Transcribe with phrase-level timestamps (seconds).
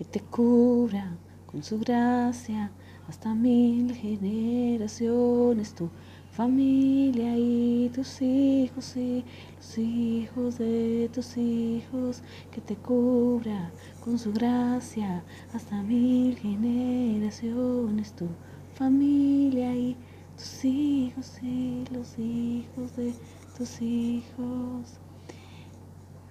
[0.00, 1.14] que te cubra
[1.44, 2.72] con su gracia
[3.06, 5.90] hasta mil generaciones tu
[6.32, 9.22] familia y tus hijos y
[9.58, 13.70] los hijos de tus hijos, que te cubra
[14.02, 15.22] con su gracia
[15.52, 18.26] hasta mil generaciones tu
[18.72, 19.98] familia y
[20.34, 23.12] tus hijos y los hijos de
[23.54, 24.98] tus hijos.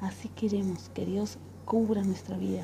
[0.01, 2.63] Así queremos que Dios cubra nuestra vida,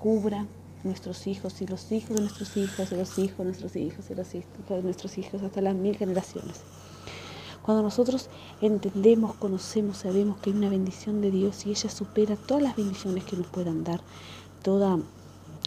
[0.00, 0.46] cubra
[0.84, 4.14] nuestros hijos y los hijos de nuestros hijos, de los hijos de nuestros hijos y
[4.14, 6.60] los hijos de nuestros hijos hasta las mil generaciones.
[7.62, 8.30] Cuando nosotros
[8.60, 13.24] entendemos, conocemos, sabemos que hay una bendición de Dios y ella supera todas las bendiciones
[13.24, 14.00] que nos puedan dar,
[14.62, 14.98] toda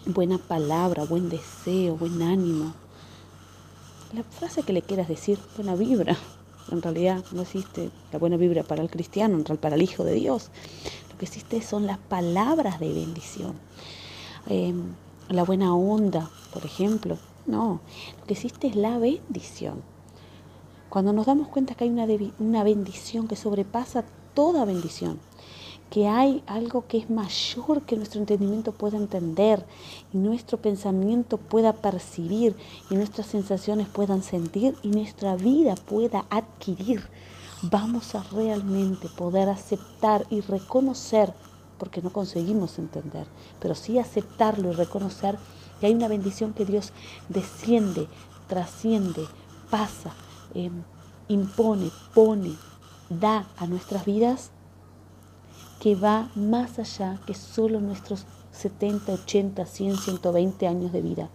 [0.06, 2.74] buena palabra, buen deseo, buen ánimo.
[4.14, 6.16] La frase que le quieras decir, buena vibra,
[6.72, 10.50] en realidad no existe la buena vibra para el cristiano, para el Hijo de Dios.
[11.12, 13.56] Lo que existe son las palabras de bendición.
[14.48, 14.94] Em,
[15.30, 17.18] la buena onda, por ejemplo.
[17.46, 17.82] No,
[18.20, 19.82] lo que existe es la bendición.
[20.90, 22.06] Cuando nos damos cuenta que hay una,
[22.40, 25.20] una bendición que sobrepasa toda bendición,
[25.90, 29.66] que hay algo que es mayor que nuestro entendimiento pueda entender
[30.14, 32.56] y nuestro pensamiento pueda percibir
[32.90, 37.04] y nuestras sensaciones puedan sentir y nuestra vida pueda adquirir,
[37.62, 41.34] vamos a realmente poder aceptar y reconocer,
[41.82, 43.26] porque no conseguimos entender,
[43.60, 45.38] pero sí aceptarlo y reconocer
[45.80, 46.94] que hay una bendición que Dios
[47.28, 48.08] desciende,
[48.48, 49.26] trasciende,
[49.72, 50.14] pasa
[50.54, 50.84] Em,
[51.30, 52.58] impone, pone,
[53.10, 54.52] da a nuestras vidas,
[55.80, 61.30] que va más allá que solo nuestros 70, 80, 100, 120 años de vida.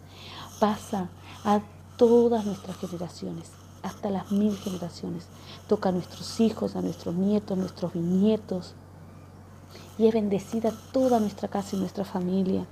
[0.61, 1.09] Pasa
[1.45, 1.63] a
[1.97, 3.51] todas nuestras generaciones,
[3.83, 5.29] hasta las mil generaciones.
[5.67, 8.75] Toca a nuestros hijos, a nuestros nietos, a nuestros bisnietos.
[9.99, 12.67] Y es bendecida toda nuestra casa y nuestra familia.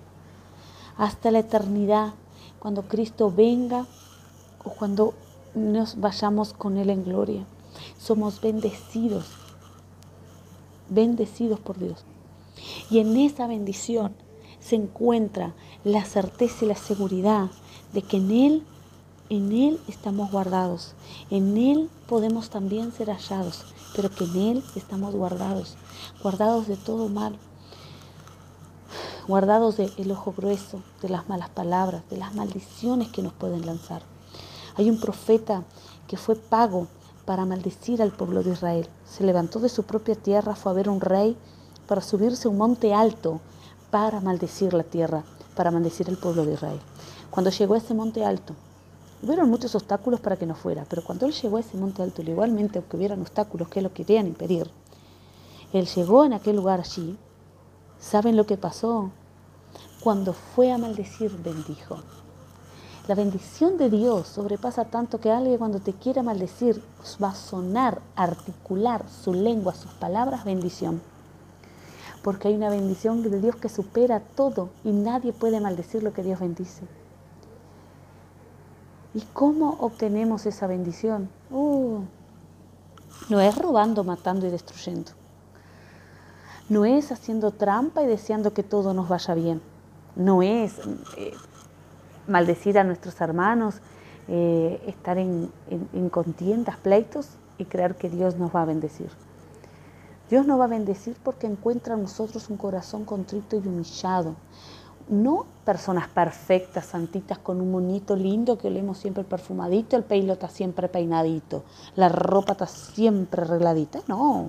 [0.96, 2.14] Hasta la eternidad,
[2.58, 3.86] cuando Cristo venga
[4.64, 5.14] o cuando
[5.54, 7.44] nos vayamos con Él en gloria.
[7.98, 9.26] Somos bendecidos,
[10.88, 12.04] bendecidos por Dios.
[12.90, 14.14] Y en esa bendición
[14.60, 15.54] se encuentra
[15.84, 17.50] la certeza y la seguridad
[17.92, 18.62] de que en Él,
[19.28, 20.94] en Él estamos guardados.
[21.30, 25.76] En Él podemos también ser hallados, pero que en Él estamos guardados,
[26.22, 27.38] guardados de todo mal,
[29.26, 34.02] guardados del ojo grueso, de las malas palabras, de las maldiciones que nos pueden lanzar.
[34.76, 35.64] Hay un profeta
[36.06, 36.88] que fue pago
[37.24, 38.88] para maldecir al pueblo de Israel.
[39.06, 41.36] Se levantó de su propia tierra, fue a ver un rey
[41.86, 43.40] para subirse a un monte alto
[43.90, 45.22] para maldecir la tierra,
[45.54, 46.80] para maldecir al pueblo de Israel.
[47.30, 48.54] Cuando llegó a ese monte alto,
[49.24, 52.22] hubieron muchos obstáculos para que no fuera, pero cuando él llegó a ese monte alto,
[52.22, 54.70] igualmente aunque hubieran obstáculos que lo querían impedir,
[55.72, 57.18] él llegó en aquel lugar allí.
[57.98, 59.10] ¿Saben lo que pasó?
[60.02, 61.96] Cuando fue a maldecir, bendijo.
[63.08, 66.82] La bendición de Dios sobrepasa tanto que alguien cuando te quiera maldecir
[67.22, 71.02] va a sonar, articular su lengua, sus palabras, bendición.
[72.22, 76.22] Porque hay una bendición de Dios que supera todo y nadie puede maldecir lo que
[76.22, 76.82] Dios bendice.
[79.14, 81.28] ¿Y cómo obtenemos esa bendición?
[81.50, 82.00] Uh,
[83.28, 85.12] no es robando, matando y destruyendo.
[86.68, 89.62] No es haciendo trampa y deseando que todo nos vaya bien.
[90.16, 90.78] No es
[91.16, 91.32] eh,
[92.26, 93.76] maldecir a nuestros hermanos,
[94.26, 95.50] eh, estar en,
[96.10, 99.10] contiendas, pleitos y creer que Dios nos va a bendecir.
[100.30, 104.34] Dios nos va a bendecir porque encuentra en nosotros un corazón contrito y humillado.
[105.08, 110.48] No personas perfectas, santitas, con un monito lindo que olemos siempre perfumadito, el pelo está
[110.48, 114.00] siempre peinadito, la ropa está siempre arregladita.
[114.08, 114.48] No,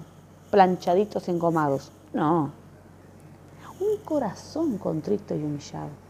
[0.52, 1.92] planchaditos y engomados.
[2.14, 2.52] No.
[3.80, 6.06] Un corazón contrito y humillado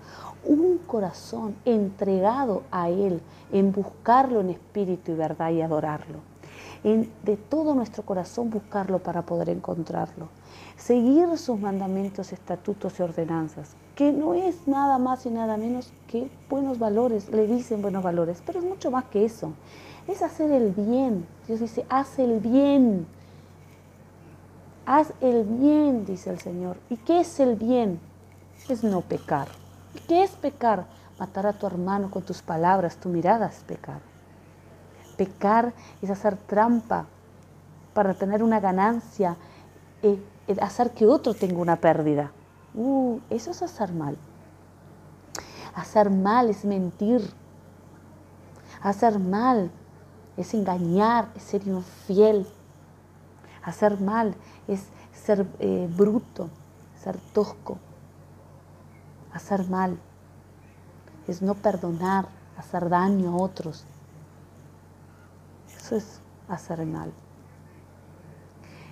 [0.45, 6.19] un corazón entregado a Él, en buscarlo en espíritu y verdad y adorarlo.
[6.83, 10.29] En, de todo nuestro corazón buscarlo para poder encontrarlo.
[10.77, 16.29] Seguir sus mandamientos, estatutos y ordenanzas, que no es nada más y nada menos que
[16.49, 19.53] buenos valores, le dicen buenos valores, pero es mucho más que eso.
[20.07, 21.25] Es hacer el bien.
[21.47, 23.07] Dios dice, haz el bien.
[24.85, 26.77] Haz el bien, dice el Señor.
[26.89, 27.99] ¿Y qué es el bien?
[28.69, 29.47] Es no pecar.
[30.07, 30.85] ¿Qué es pecar?
[31.17, 34.01] Matar a tu hermano con tus palabras, tu mirada es pecar.
[35.17, 37.05] Pecar es hacer trampa
[37.93, 39.37] para tener una ganancia,
[40.03, 40.19] eh,
[40.61, 42.31] hacer que otro tenga una pérdida.
[42.75, 44.17] Uh, eso es hacer mal.
[45.73, 47.21] Hacer mal es mentir.
[48.81, 49.71] Hacer mal
[50.37, 52.47] es engañar, es ser infiel.
[53.63, 54.35] Hacer mal
[54.67, 54.89] es
[55.25, 56.49] ser eh, bruto,
[57.01, 57.77] ser tosco,
[59.33, 59.97] hacer mal,
[61.27, 62.27] es no perdonar,
[62.57, 63.85] hacer daño a otros.
[65.75, 67.11] Eso es hacer mal.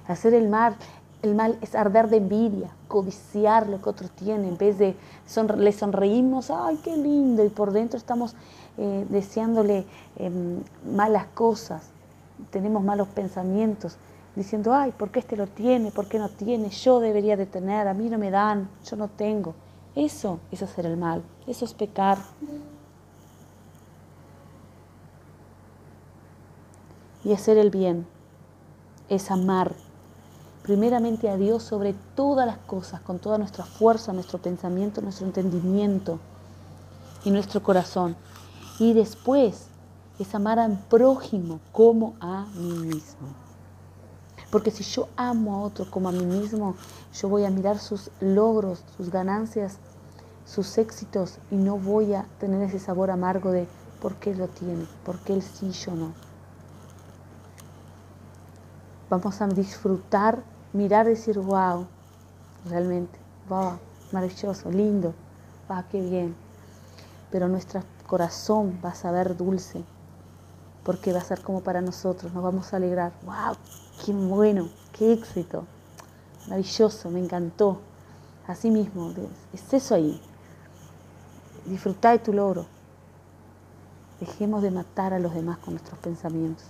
[0.07, 0.75] Hacer el mal,
[1.23, 4.95] el mal es arder de envidia, codiciar lo que otro tiene, en vez de
[5.57, 8.35] le sonreímos, ay, qué lindo, y por dentro estamos
[8.77, 9.85] eh, deseándole
[10.17, 10.61] em,
[10.93, 11.89] malas cosas,
[12.51, 13.95] tenemos malos pensamientos,
[14.35, 15.91] diciendo, ay, ¿por qué este lo tiene?
[15.91, 16.69] ¿Por qué no tiene?
[16.69, 19.55] Yo debería de tener, a mí no me dan, yo no tengo.
[19.95, 22.17] Eso es hacer el mal, eso es pecar.
[27.23, 28.05] Y hacer el bien
[29.07, 29.73] es amar
[30.63, 36.19] primeramente a Dios sobre todas las cosas, con toda nuestra fuerza, nuestro pensamiento, nuestro entendimiento
[37.25, 38.15] y nuestro corazón.
[38.79, 39.67] Y después
[40.19, 43.27] es amar al prójimo como a mí mismo.
[44.49, 46.75] Porque si yo amo a otro como a mí mismo,
[47.13, 49.77] yo voy a mirar sus logros, sus ganancias,
[50.45, 53.67] sus éxitos y no voy a tener ese sabor amargo de
[54.01, 56.32] por qué lo tiene, por qué él sí, yo no.
[59.13, 60.41] Vamos a disfrutar
[60.73, 61.85] mirar decir, wow,
[62.67, 63.73] realmente, wow,
[64.11, 65.13] maravilloso, lindo,
[65.69, 66.35] wow, qué bien.
[67.29, 69.83] Pero nuestro corazón va a saber dulce,
[70.83, 73.55] porque va a ser como para nosotros, nos vamos a alegrar, wow,
[74.03, 75.65] qué bueno, qué éxito,
[76.47, 77.81] maravilloso, me encantó.
[78.47, 79.13] Así mismo,
[79.53, 80.19] es eso ahí.
[81.67, 82.65] Disfrutar de tu logro.
[84.19, 86.65] Dejemos de matar a los demás con nuestros pensamientos.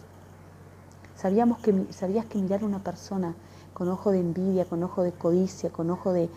[1.24, 3.34] Sabíamos que, ¿Sabías que mirar a una persona
[3.74, 6.30] con ojo de envidia, con ojo de codicia, con ojo de,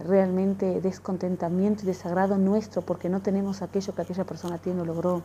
[0.00, 5.22] realmente descontentamiento y desagrado nuestro porque no tenemos aquello que aquella persona tiene o logró,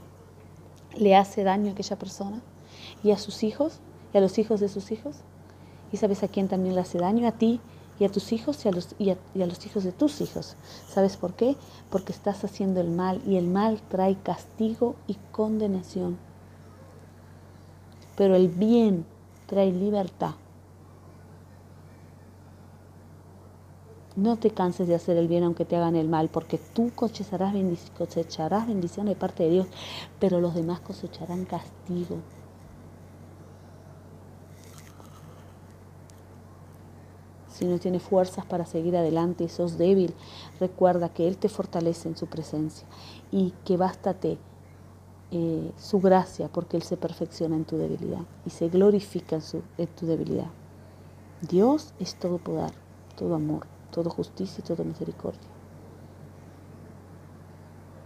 [0.95, 2.43] le hace daño a aquella persona
[3.03, 3.79] y a sus hijos
[4.13, 5.15] y a los hijos de sus hijos.
[5.91, 7.27] ¿Y sabes a quién también le hace daño?
[7.27, 7.59] A ti
[7.99, 10.57] y a tus hijos y a, los, y a los hijos de tus hijos.
[10.87, 11.57] ¿Sabes por qué?
[11.89, 16.19] Porque estás haciendo el mal y el mal trae castigo y condenación.
[18.15, 19.05] Pero el bien
[19.47, 20.35] trae libertad.
[24.15, 27.55] No te canses de hacer el bien aunque te hagan el mal, porque tú cosecharás,
[27.97, 29.67] cosecharás bendición de parte de Dios,
[30.19, 32.17] pero los demás cosecharán castigo.
[37.49, 40.13] Si no tienes fuerzas para seguir adelante y sos débil,
[40.59, 42.87] recuerda que Él te fortalece en su presencia
[43.31, 44.37] y que bástate
[45.33, 49.39] eh, su gracia porque Él se perfecciona en tu debilidad y se glorifica
[49.77, 50.51] en tu debilidad.
[51.41, 52.71] Dios es todo poder,
[53.17, 55.52] todo amor todo justicia y toda misericordia.